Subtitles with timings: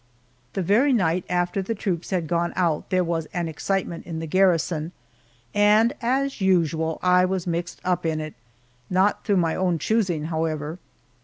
[0.53, 4.25] The very night after the troops had gone out there was an excitement in the
[4.25, 4.93] garrison,
[5.53, 8.33] and, as usual, I was mixed up in it,
[8.89, 10.79] not through my own choosing, however.